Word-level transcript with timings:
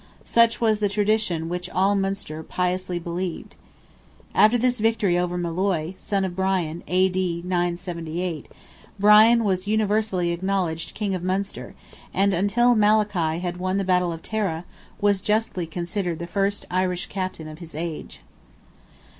Such 0.25 0.59
was 0.59 0.79
the 0.79 0.89
tradition 0.89 1.47
which 1.47 1.69
all 1.69 1.93
Munster 1.93 2.41
piously 2.41 2.97
believed. 2.97 3.53
After 4.33 4.57
this 4.57 4.79
victory 4.79 5.15
over 5.15 5.37
Molloy, 5.37 5.93
son 5.95 6.25
of 6.25 6.35
Bran 6.35 6.81
(A.D. 6.87 7.43
978), 7.45 8.47
Brian 8.97 9.43
was 9.43 9.67
universally 9.67 10.31
acknowledged 10.31 10.95
King 10.95 11.13
of 11.13 11.21
Munster, 11.21 11.75
and 12.15 12.33
until 12.33 12.73
Malachy 12.73 13.37
had 13.41 13.57
won 13.57 13.77
the 13.77 13.83
battle 13.83 14.11
of 14.11 14.23
Tara, 14.23 14.65
was 14.99 15.21
justly 15.21 15.67
considered 15.67 16.17
the 16.17 16.25
first 16.25 16.65
Irish 16.71 17.05
captain 17.05 17.47
of 17.47 17.59
his 17.59 17.75
age. 17.75 18.21